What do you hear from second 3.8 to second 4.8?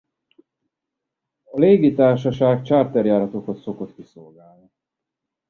kiszolgálni.